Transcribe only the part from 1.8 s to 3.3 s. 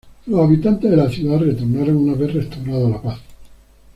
una vez restaurada la paz.